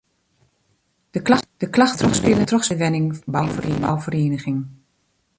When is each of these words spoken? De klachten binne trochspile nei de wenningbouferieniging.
De 1.57 1.69
klachten 1.69 2.21
binne 2.25 2.45
trochspile 2.49 2.89
nei 2.89 3.03
de 3.09 3.19
wenningbouferieniging. 3.25 4.59